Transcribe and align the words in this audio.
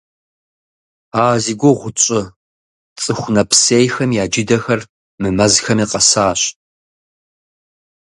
А 1.23 1.25
зи 1.43 1.53
гугъу 1.59 1.91
тщӏы 1.97 2.21
цӏыху 3.01 3.33
нэпсейхэм 3.35 4.11
я 4.23 4.25
джыдэхэр 4.31 4.81
мы 5.21 5.29
мэзхэми 5.37 5.85
къэсащ. 5.91 6.41